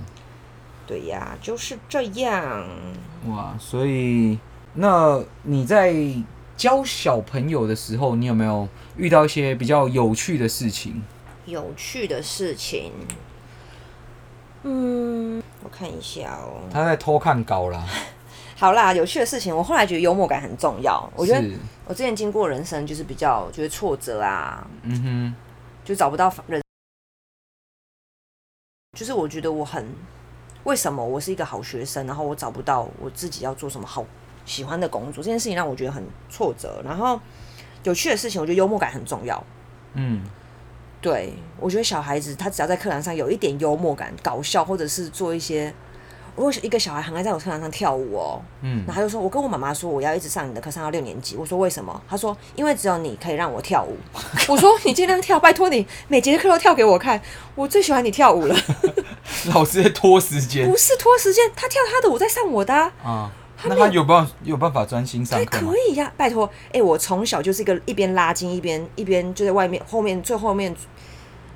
[0.87, 2.67] 对呀，就是这样。
[3.29, 4.39] 哇，所以
[4.75, 5.95] 那你在
[6.57, 11.03] 教小朋友的时候，你有没有遇到一些比较有趣的事情？
[11.47, 12.93] 有趣的事情，
[14.63, 16.61] 嗯，我看一下哦。
[16.73, 17.85] 他在偷看稿啦。
[18.57, 21.11] 好啦，有趣的事情，我后来觉得幽默感很重要。
[21.17, 21.43] 我觉得
[21.87, 25.35] 我之前经过人生就是比较觉得挫折啊，嗯哼，
[25.83, 26.63] 就找不到人，
[28.99, 29.89] 就是我觉得我很
[30.65, 34.05] 为什么我是一个好学生，然后我找不到我自己要做什么好
[34.45, 36.83] 喜欢的工作，这件事情让我觉得很挫折。
[36.85, 37.21] 然后
[37.83, 39.43] 有趣的事情，我觉得幽默感很重要。
[39.95, 40.23] 嗯，
[41.01, 45.73] 对，我觉得小孩子他只要在课堂上有一点幽默感、搞笑，或者是做一些。
[46.41, 53.95] 我一个小孩很爱在我课堂上跳舞哦，嗯，然后他就说：“我跟我妈妈说，我要一直上你的课，上到六年级。”我说：“为什么？”他说：“因为只有你可以让我跳舞。
[54.49, 57.21] ”我说：“你尽量跳，拜托你每节课都跳给我看，
[57.55, 58.57] 我最喜欢你跳舞了。
[59.53, 62.91] ”老师在拖时间，不是拖时间，他跳他的，我在上我的啊。
[63.05, 63.31] 啊
[63.63, 65.61] 那他有办法有办法专心上课？
[65.61, 66.49] 可以呀，拜托。
[66.73, 70.75] 哎，我从小就是一个一边拉筋一边一边就在外面后面最后面。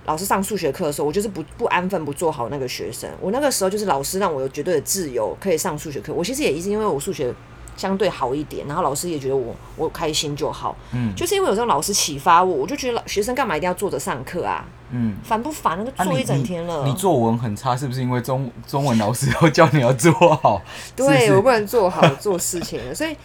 [0.06, 3.08] 老师上数学课的时候，我就是不不安分，不做好那个学生。
[3.20, 6.12] 我那个时候就是老师让我有绝对的自由，可以上数学课。
[6.12, 7.34] 我其实也一直因为我数学
[7.76, 10.76] 相对好一点，然后老师也觉得我我开心就好。
[10.92, 14.64] 嗯，就是因为有时候老师启发我，我就觉得学生干嘛一定要坐着上课啊？
[14.90, 15.78] 嗯，烦不烦？
[15.78, 16.80] 那个坐一整天了。
[16.80, 20.60] 啊、你，你作文很差，是不是因为中中文老师要教你要做好？
[20.94, 23.16] 对，是是我不能做好做事情了，所以。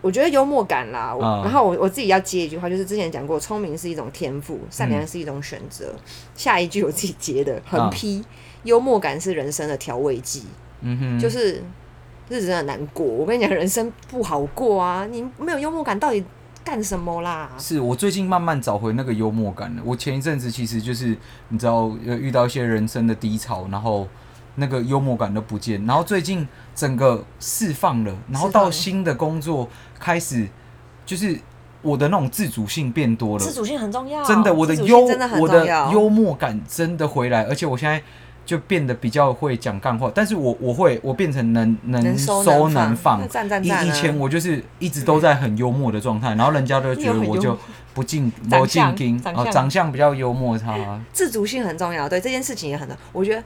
[0.00, 5.92] 我觉得幽默感啦，嗯、然后我我自己要接一句话，就是之前讲过，聪明是一种天赋，善良是一种选择。
[5.94, 6.00] 嗯、
[6.34, 8.24] 下一句我自己接的，横批：嗯、
[8.64, 10.44] 幽默感是人生的调味剂。
[10.80, 11.62] 嗯哼，就是
[12.28, 13.04] 日子真的难过。
[13.04, 15.06] 我跟你讲，人生不好过啊！
[15.10, 16.24] 你没有幽默感，到底
[16.64, 17.50] 干什么啦？
[17.58, 19.82] 是我最近慢慢找回那个幽默感了。
[19.84, 21.16] 我前一阵子其实就是
[21.48, 24.06] 你知道，遇到一些人生的低潮，然后。
[24.56, 30.48] 那个幽默感都不见，然后最近整个释放了，然后到新的工作开始，
[31.04, 31.38] 就是
[31.82, 33.44] 我的那种自主性变多了。
[33.44, 35.06] 自主性很重要，真的，我的幽
[35.40, 38.02] 我的幽默感真的回来，而且我现在
[38.46, 43.20] 就变得比较会讲干话，但是我我会我变成能能收能放。
[43.62, 47.58] 以以前我就是一直都在很幽默的状态，然后人家都觉得我就
[47.92, 53.42] 不进不进京啊，长相比较幽默，他自主性很重要，对这件事情也很重要，我觉得。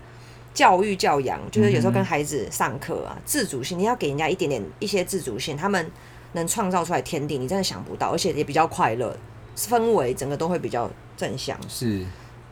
[0.61, 5.91] 教育教养就是有时候跟孩子上课啊，嗯、自主性你要给人家一点点一些自主性，他们
[6.33, 9.17] 能创造出来天地，你真的想不到，而且也比较快乐，
[9.57, 11.59] 氛围整个都会比较正向。
[11.67, 12.05] 是，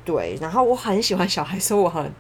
[0.07, 0.39] 对。
[0.41, 2.11] 然后我很喜欢小孩说我很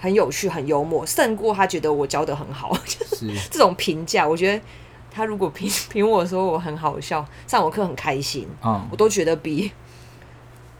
[0.00, 2.74] 很有趣、很幽默，胜过他觉得我教的很好。
[2.86, 4.64] 是 这种评价，我觉得
[5.10, 9.70] 他如果评评我说我很好笑，上我课很开心，嗯，我都觉得比。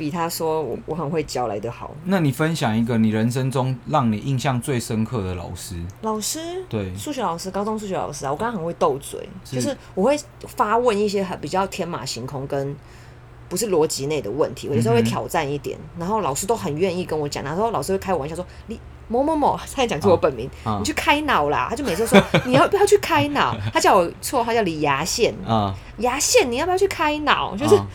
[0.03, 1.93] 比他说我我很会教来的好。
[2.07, 5.77] 那你分享一个你人生中让你印象最深刻的老师？
[6.01, 8.33] 老师，对，数学老师，高中数学老师啊。
[8.33, 12.75] 我刚刚很会斗嘴，就是我会发问一些很比较天马行空跟
[13.49, 17.45] 不是逻辑内的问题，我有时候会挑战一点，嗯、然后老师都很愿意跟我讲。
[17.45, 27.57] 然后老师会开玩笑说：“你某某某，他也讲出我本名，啊、你去开脑啦。”他就每次说： “你要不要去开脑？”他叫我错，他叫李牙线啊，牙线，你要不要去开脑？
[27.57, 27.77] 就是。
[27.77, 27.87] 啊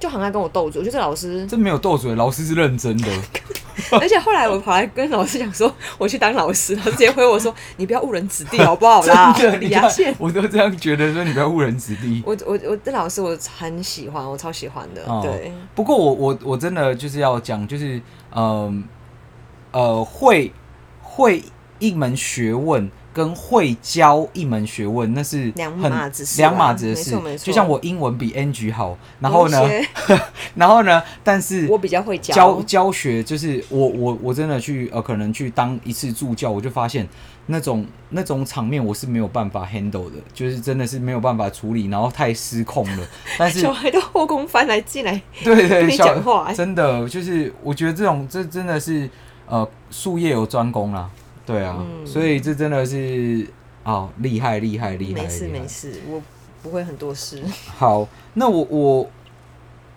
[0.00, 3.08] 就很爱跟我斗嘴，我觉得这老师真没有斗嘴，老师是认真的。
[3.92, 12.22] 而且后来我跑来跟老师讲说，我去当老师，老师直接回我说：“你不要误人子弟，好不好啦？” 李牙线，我都这样觉得，说你不要误人子弟。
[12.26, 15.02] 我我我这老师我很喜欢，我超喜欢的。
[15.06, 18.00] 哦、对，不过我我我真的就是要讲，就是
[18.34, 18.84] 嗯
[19.72, 20.52] 呃，呃会
[21.02, 21.42] 会
[21.78, 22.90] 一门学问。
[23.12, 27.18] 跟会教一门学问，那是两码子事，两码子的事。
[27.38, 29.58] 就像我英文比 Angie 好，然后呢，
[30.54, 37.08] 然后呢，但是我比较会教教教学，就是我我我真的去呃，可能去当一次助教，我就发现
[37.46, 43.06] 那种那种场面我是没有办法 handle 的，就是真的是没有办法处理，然后太失控了。
[43.36, 49.10] 但是小孩都后空翻来进来， 对对对，讲话真的就是我觉得这种这真的是
[49.46, 51.10] 呃术业有专攻啦。
[51.50, 53.44] 对啊，嗯、所以这真的是
[53.82, 55.22] 哦，厉害厉害厉害！
[55.22, 56.22] 没事没事，我
[56.62, 57.42] 不会很多事。
[57.76, 59.10] 好，那我我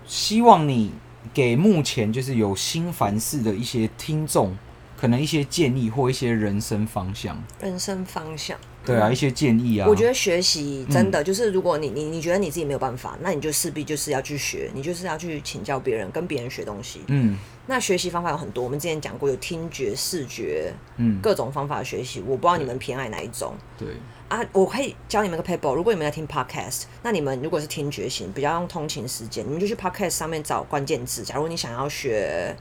[0.08, 0.92] 希望你
[1.32, 4.58] 给目前就是有心烦事的一些听众，
[4.98, 7.40] 可能一些建议或一些人生方向。
[7.62, 8.58] 人生方向。
[8.86, 9.88] 对啊，一些建议啊。
[9.88, 17.02] 我觉得学习真的就是，如果你你你觉得你自己没有办法，那你就势必就是要去学，你就是要去请教别人，跟别人学东西。
[17.08, 17.38] 嗯。
[17.68, 22.22] 那学习方法有很多，我们之前讲过，有听觉、视觉，嗯，各种方法学习。
[22.22, 23.54] 我不知道你们偏爱哪一种。
[23.78, 23.88] 对。
[24.28, 25.74] 啊，我可以教你们个 paper。
[25.74, 31.24] 如果你们在听 podcast，那你们如果是听觉型，比较用通勤时间，你们就去 podcast 上面找关键字。
[31.24, 32.56] 假如你想要学。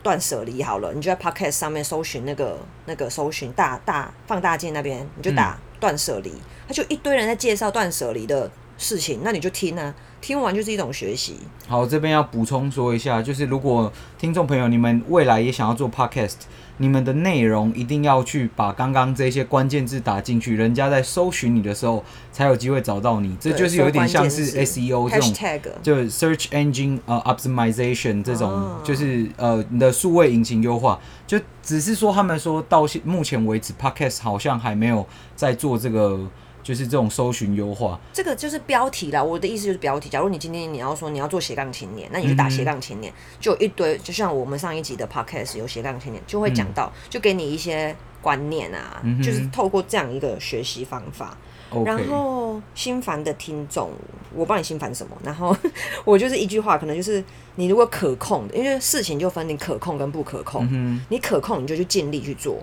[0.00, 6.32] 断舍离好了，你就在 Podcast 上面搜寻那个那个搜寻大大放大镜那边，你就打断舍离，
[6.68, 11.36] 他就一堆人在介绍断舍离的事情，那你就听啊，听完就是一种学习。
[11.66, 16.36] 好，这边要补充说一下，就是如果听众朋友你们未来也想要做 podcast，
[16.76, 23.36] 你们的内容一定要去把刚刚这些关键字打进去，人家在搜寻你的时候才有机会找到你。
[23.40, 31.00] 这就是有点像是 SEO 这种 tag，，就 search engine 呃 optimization 这种，哦、就是呃你的数位引擎优化。
[31.26, 36.20] 就只是说他们说到现目前为止，podcast 好像还没有在做这个。
[36.68, 39.24] 就是这种搜寻优化，这个就是标题啦。
[39.24, 40.10] 我的意思就是标题。
[40.10, 43.96] 假如你今天你要说你要做斜杠青年，那你就打斜杠青年，嗯、就一堆。
[44.04, 51.34] 就像我们上一集的 podcast 有斜杠青年，就会讲到，嗯、就给你一些观念啊，嗯、就是透过这样一个学习方法。
[51.72, 53.90] 嗯、然后心烦的听众，
[54.34, 55.16] 我帮你心烦什么？
[55.24, 55.56] 然后
[56.04, 60.68] 我就是一句话，可能就是你如果可控的，因为事情就分你可控跟不可控。
[60.70, 62.62] 嗯、你可控，你就去尽力去做。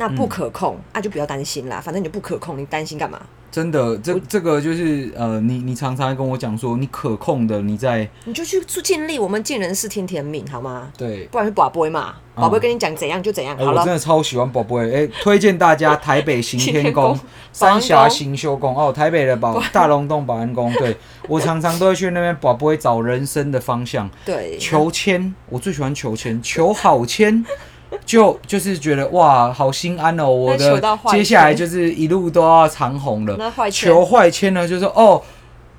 [0.00, 1.78] 那不可控，那、嗯啊、就不要担心啦。
[1.78, 3.20] 反正你就不可控，你担心干嘛？
[3.50, 9.18] 真的，这这个就是呃，你你常常跟我讲说，你可控的，你在你就去尽力。
[9.18, 10.90] 我们尽人事，听天命，好吗？
[10.96, 12.14] 对，不然就宝贝嘛。
[12.36, 13.54] 宝贝跟你讲怎样就怎样。
[13.58, 14.76] 好了、欸，我真的超喜欢宝贝。
[14.94, 17.18] 哎，推荐大家台北行天宫、
[17.52, 20.72] 三峡行修宫哦，台北的宝 大龙洞保安宫。
[20.74, 20.96] 对，
[21.28, 24.08] 我常常都会去那边宝贝找人生的方向。
[24.24, 27.44] 对，求签，我最喜欢求签，求好签。
[28.06, 30.28] 就就是觉得哇，好心安哦！
[30.28, 33.52] 我的接下来就是一路都要长红了。
[33.70, 35.20] 求坏签呢，就是哦，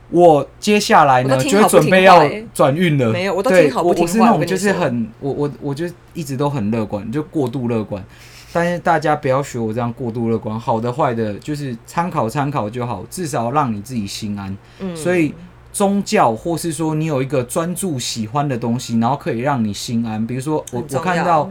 [0.10, 2.22] 我接下来呢，就准备要
[2.54, 3.10] 转运了。
[3.12, 4.10] 没有，我都听好不听坏。
[4.10, 8.04] 我是那种就是很，我我我就一直都很乐观，就过度乐观。
[8.52, 14.58] 但是大家不要学我这样过度乐观，好的坏的，就是参考参考就好，至少让你自己心安。
[14.80, 15.34] 嗯，所以
[15.72, 20.28] 宗教或是说你有一个专注喜欢的东西，然后可以让你心安。
[20.28, 21.50] 比如说我我看到。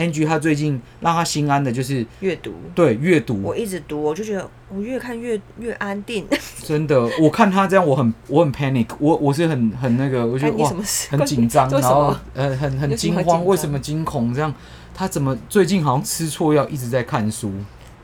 [0.00, 6.26] Angie 他最近让他心安的就是阅读，对阅读，我一直读，我就觉得我越看越越安定。
[6.64, 10.72] 真的，我看他这样，我很我很 panic，我我是很很那个，我觉得哇，
[11.10, 14.54] 很紧张， 然后呃很很惊慌，为什么惊恐这样？
[14.94, 17.52] 他怎么最近好像吃错药，一直在看书？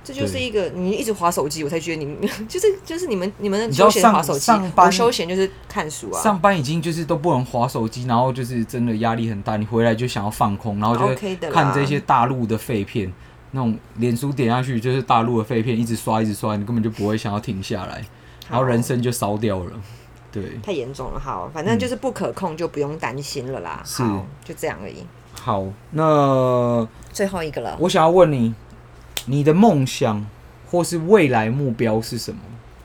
[0.06, 2.16] 这就是一个你一直划手机，我才觉得你们
[2.46, 6.22] 就是就是你们你们休闲划手机，我休闲就是看书啊。
[6.22, 9.56] 上班已经就是都不能划手机，然后就是真的压力很大。
[9.56, 11.12] 你回来就想要放空，然后就
[11.50, 13.12] 看这些大陆的废片，
[13.50, 18.00] 那种脸书点下去就是大陆的废片，一直刷一直刷，你根本就不会想要停下来，
[18.48, 19.72] 然后人生就烧掉了。
[20.30, 21.18] 对，太严重了。
[21.18, 23.82] 好，反正就是不可控，就不用担心了啦。
[23.84, 24.04] 是，
[24.44, 25.04] 就这样而已。
[25.40, 28.54] 好，那最后一个了，我想要问你。
[29.26, 30.24] 你的梦想
[30.70, 32.40] 或是未来目标是什么？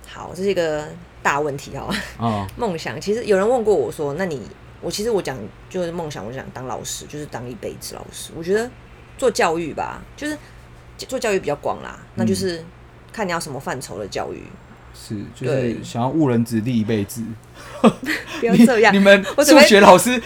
[0.07, 0.87] 好，这是一个
[1.23, 1.89] 大问题哦。
[2.17, 4.41] 啊， 梦想其实有人问过我说：“那你
[4.81, 5.37] 我其实我讲
[5.69, 8.31] 就是梦想，我想当老师，就是当一辈子老师。
[8.35, 8.69] 我觉得
[9.17, 10.37] 做教育吧，就是
[10.97, 12.63] 做教育比较广啦，嗯、那就是
[13.13, 14.43] 看你要什么范畴的教育。
[14.93, 17.23] 是，就是想要误人子弟一辈子。
[17.81, 20.21] 不要这样， 你，你们数学老师。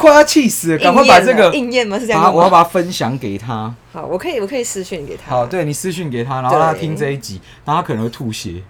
[0.00, 0.78] 快要气死了！
[0.78, 1.98] 赶快把这个应验吗？
[1.98, 2.30] 是这样吗？
[2.30, 3.72] 我要把它分享给他。
[3.92, 5.30] 好，我可以，我可以私讯给他。
[5.30, 8.62] 好，对你私讯给他，然后他听这一集，然后他可能会吐血。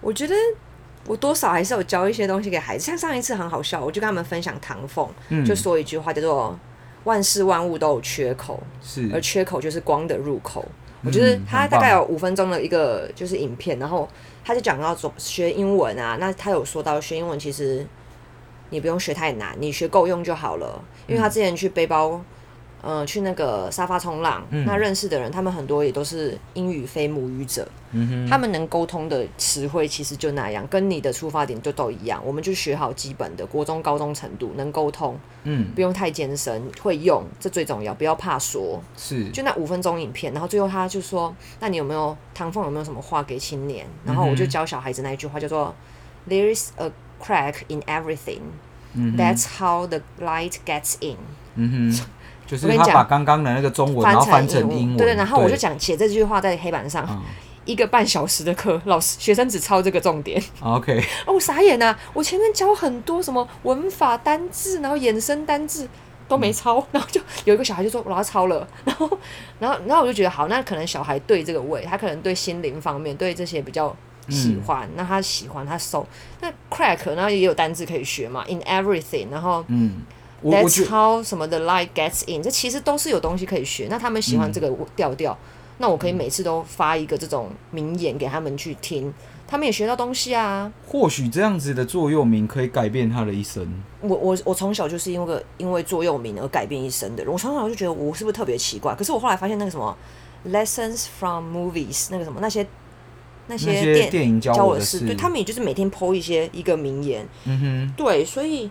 [0.00, 0.34] 我觉得
[1.06, 6.58] 我多少还是有教一些东西给孩子，像上一次很好笑，我就跟他们分享唐凤，嗯、就说一句话叫做
[7.04, 10.64] “万事万物都有缺口”，是，而缺口就是光的入口。
[11.02, 14.08] 嗯、我觉得他大概有五分钟的一个就是影片，然后
[14.44, 17.86] 他就讲到说学英文啊，那他有说到学英文其实。
[18.70, 20.82] 你不用学太难，你学够用就好了。
[21.06, 22.20] 因为他之前去背包，
[22.82, 27.66] 嗯、呃，去那个沙发冲浪，嗯、那认识的人，他们很多也都是英语非母语者，
[28.28, 32.22] 他们能沟通的词汇其实就那样，跟你的出发点就都一样。
[32.24, 38.80] 我们就学好基本的国中、高中程度能沟通，嗯，不用太艰深，会用这最重要，不要怕说。
[38.96, 45.74] 是，就那五分钟影片，然后最后他就说：“那你有没有唐凤有没有什么话给青年？”然后我就教小孩子那一句话叫做
[46.28, 48.40] “There is a crack in everything.
[49.16, 51.18] That's how the light gets in。
[51.54, 52.00] 嗯哼，
[52.46, 54.96] 就是他把刚刚的那个中文，然后翻成英文。
[54.96, 57.22] 对对，然后我就讲写这句话在黑板上，
[57.64, 60.42] 一个半小时的课，老师学生只抄这个重点。
[60.62, 60.98] OK。
[61.26, 61.96] 哦，我傻眼啊！
[62.12, 65.86] 我前面教很多什么文法、单字，然后衍生单字
[66.26, 68.66] 都没抄，然后就有一个小孩就说：“我要抄了。
[68.84, 69.18] ”然后，
[69.60, 73.94] 然后，然后我就觉得好，那可能小孩对这个位，他可能对心灵方面对这些比较。
[74.28, 76.06] 喜欢，那他喜欢他收。
[76.40, 80.02] 那 crack，然后也有单字可以学嘛，in everything，然后嗯
[80.42, 83.88] ，that's how 什么 the light gets in，这其实都是有东西可以学。
[83.90, 85.38] 那他们喜欢这个调调，嗯、
[85.78, 89.12] 那我可以每次都发一个这种名言给他们去听，
[89.46, 90.70] 他们也学到东西啊。
[90.86, 93.66] 或许这样子的座右铭可以改变他的一生。
[94.00, 97.32] 我我我从小就是因为个因为座右铭而改变一生的人。
[97.32, 98.94] 我从小就觉得我是不是特别奇怪？
[98.94, 99.96] 可是我后来发现那个什么
[100.48, 102.66] lessons from movies，那个什么那些。
[103.48, 108.70] 那些电电影教我的事，对他们也就是每天 po 一些一个名言，嗯哼，对，所以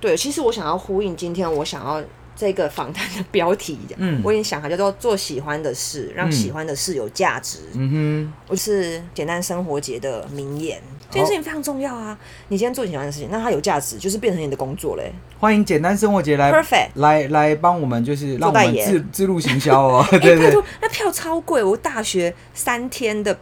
[0.00, 2.02] 对，其实我想要呼应今天我想要
[2.36, 12.16] 这个访谈的标题，嗯，我已经想好叫做做喜欢的事，让喜欢的事有价值，嗯哼，我是简单生活节的名言，这件事情非常重要啊！
[12.48, 15.12] 你今天做喜欢的事情，那它有价值，就是变成你的工作嘞。
[15.38, 20.50] 欢迎简单生活节来，Perfect，来来帮我们就是让我们自自路行销哦， 对对。
[20.50, 23.36] 对，那票超贵，我大学三天的。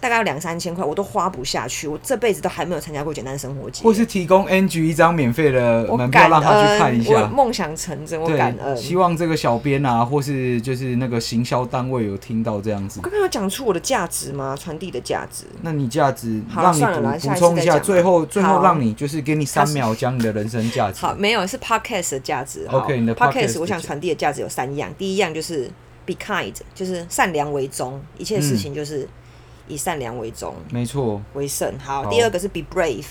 [0.00, 1.88] 大概要两三千块，我都花不下去。
[1.88, 7.22] 我这辈子都还没有参加过简单生活节，或是提供 Angie 一张免费的门票，让他去看一下。
[7.22, 8.76] 我梦想成真，我感恩。
[8.76, 13.00] 希望这个小编啊，或是就是那个行销单位有听到这样子。
[13.00, 14.56] 我刚刚有讲出我的价值吗？
[14.58, 15.44] 传递的价值。
[15.62, 21.00] 那你价值，让你补补充一下，最后最后让你就是给你三秒讲你的人生价值。
[21.00, 22.66] 好，没有是 Podcast 的价值。
[22.70, 24.92] OK，你的 Podcast 我想传递的价值有三样。
[24.96, 25.68] 第一样就是
[26.06, 29.08] Be kind，就是善良为宗，一切事情就是。
[29.68, 31.72] 以善良为宗，没错，为胜。
[31.78, 33.06] 好，第二个是 be brave，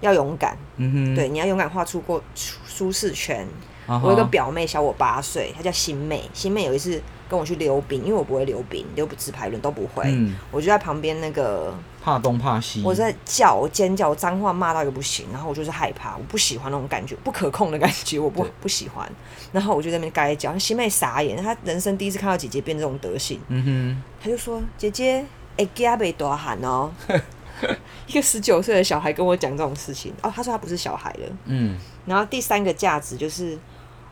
[0.00, 0.56] 要勇敢。
[0.76, 3.46] 嗯哼，对，你要勇敢跨出过舒适圈。
[3.86, 6.22] 我有一个表妹小我八岁，她叫新妹。
[6.32, 10.04] 新妹有一次跟我去溜冰，因为我不会溜冰，溜不直排轮都不会。
[10.06, 15.26] 嗯，我就在旁边那个怕东怕西，我在叫，我尖叫，脏话骂到一个不行。
[15.30, 19.06] 然后我就是害怕，我不喜欢那种感觉，不可控的感觉，我不不喜欢。
[19.52, 23.38] 然后我就在那边该叫，新妹傻眼，她人生第一次看到姐姐变这种德行。
[23.48, 25.26] 嗯哼，她就说：“姐姐。”
[25.56, 26.90] 哎，加倍多喊哦！
[28.06, 31.36] 一个十九岁的小孩跟我讲这种事情哦，他说他不是小孩了。
[31.46, 33.58] 嗯，然后第三个价值就是，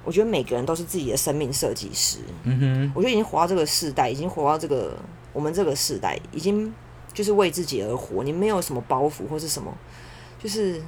[0.05, 2.19] 我觉得每个人都是自己的生命设计师。
[2.45, 4.97] 嗯哼，我觉得已经活到这个世代，已经活到这个
[5.33, 6.73] 我们这个世代，已经
[7.13, 8.23] 就是为自己而活。
[8.23, 9.73] 你没有什么包袱或是什么，
[10.43, 10.81] 就是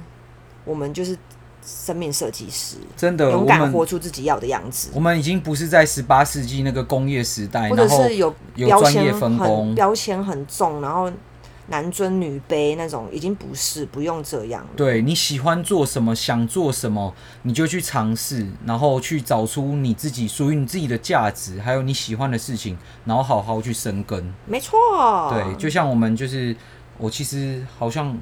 [0.63, 1.17] 我们就是。
[1.65, 4.89] 生命设计师，真的勇敢活出自己要的样子。
[4.93, 11.11] 我们已经不是在十八世纪那个工业时代，或者是有有专业分工，标签很重，然后
[11.67, 14.63] 男尊女卑那种，已经不是，不用这样。
[14.75, 17.11] 对，你喜欢做什么，想做什么，
[17.41, 24.31] 你就去尝试，然后去找出你自己属于你自己的价值，还有你喜欢的事情，然后好好去生根。
[24.45, 24.77] 没错，
[25.31, 26.55] 对，就像我们就是，
[26.99, 28.15] 我其实好像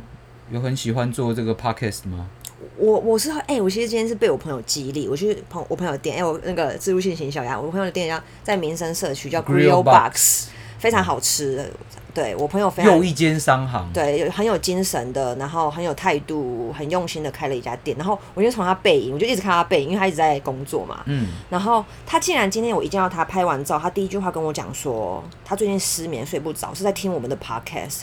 [0.49, 2.29] 有很喜欢做这个 podcast 吗？
[2.78, 10.49] 我我是哎、欸，我其实今天是被我朋友激励，我去朋我朋友店，哎、欸，我那个自助性行小鸭，我朋友的店叫在民生社区叫 Grill Box，
[10.80, 11.72] 非常好吃。
[12.14, 17.97] 对我朋友非常又一间商行，对，很有精神的，然后很有态度，很用心的开了一家店。
[17.97, 21.01] 然后我就从他背影，我就一直看他背影，因为他一直在工作嘛。
[21.07, 21.30] 嗯。
[21.49, 28.01] 然后他竟然今天我一见到他拍完照，他第一句话跟我讲说，他最近失眠睡不着，是在听我们的 Podcast。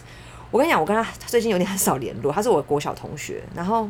[0.51, 3.89] 我跟你讲，我跟他最近有点很 少联络，他是我国小同学，然后。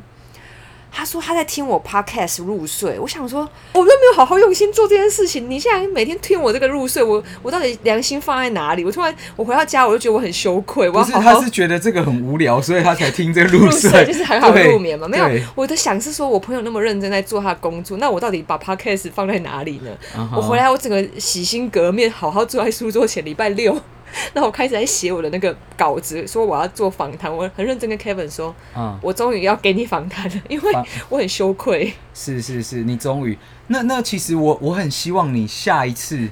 [0.92, 8.84] 他说他在听我 podcast 入睡，我想说我都没有好好用心做这件事情，你现在每天听我这个入睡，我我到底良心放在哪里？
[8.84, 10.90] 我突然我回到家我就觉得我很羞愧。
[10.90, 15.06] 不是，他是觉得这个很无聊，所以他才听这个入睡，入睡 就是很好入眠嘛。
[15.06, 20.36] 没有，我的想是说我朋友那么认真在做他的工作，那我到底把 podcast 放在哪里呢？Uh huh.
[20.36, 23.80] 我回来我整个洗心革面，好好坐在书桌前，礼拜六。
[24.34, 30.72] 那我开始在写我的那个稿子，说我要做访谈，我很认真跟 Kevin 说，嗯，我终于要给你访谈了， 因为
[31.08, 31.92] 我很羞愧。
[32.14, 33.36] 是是是，你终于。
[33.68, 36.28] 那那其实我我很希望你下一次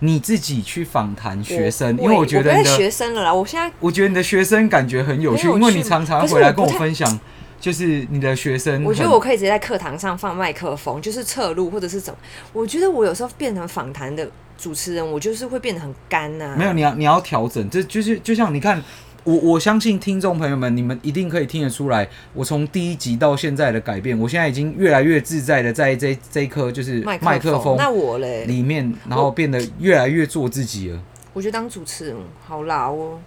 [0.00, 7.18] 你自己去访谈学生，因为我觉得你的学生了啦，我现在我觉得你的学生感觉很有趣，因为你常常回来跟我分享，
[7.60, 8.84] 就是你的学生。
[8.84, 12.18] 我觉得我可以直接在课堂上放麦克风，就是侧录或者是怎么。
[12.52, 14.28] 我觉得我有时候变成访谈的。
[14.56, 16.56] 主持人，我就是会变得很干呐、啊。
[16.56, 18.82] 没有，你要你要调整，这就是就像你看，
[19.24, 30.96] 我我相信听众朋友们，你们一定可以听得出来，我从第一集到现在的改变，我现在已经越来越自在的在这这一颗就是麦克风，那我嘞里面，然后变得越来越做自己了。
[30.96, 31.02] 我，
[31.34, 33.20] 我觉得当主持人好啦，我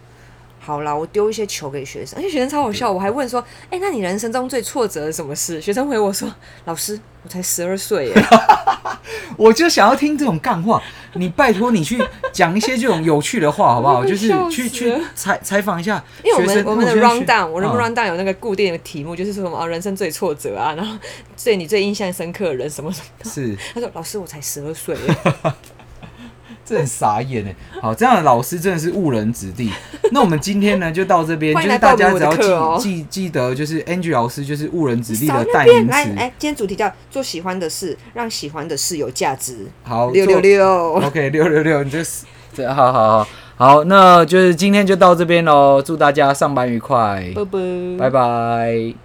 [0.66, 5.62] 好啦，我丢一些球给学生，而且学生超好笑，我还问说，哎、欸，那你人生中最挫折的什么事？
[5.62, 6.28] 学生回我说，
[6.66, 8.14] 老师，我才十二岁耶。
[9.38, 10.82] 我就想要听这种干话，
[11.14, 14.04] 你拜托你去讲一些这种有趣的话好不好？
[14.06, 20.98] 就是去去采采访一下，因为我们我们的 run down，我的 run down 有那个固定的题目，就是说什么啊，人生最挫折啊，然后
[21.44, 23.30] 对你最印象深刻的人什么什么。
[23.30, 24.98] 是， 他说老师我才十二岁。
[26.66, 27.56] 这很傻眼哎！
[27.80, 29.72] 好，这样的老师真的是误人子弟。
[30.12, 35.92] 那我们今天呢，就到这边，就是大家只要记记记得，就是 Angie 老师就是误人子弟的代名词。
[35.92, 39.68] 来，哎，今天主题叫做喜欢的事，让喜欢的事有价值。
[39.84, 45.80] 好，六六六，OK，六六六，你就是这， 好好好，好，那就是今天就到这边喽。
[45.82, 47.60] 祝大家上班愉快，拜拜，
[48.00, 49.05] 拜拜。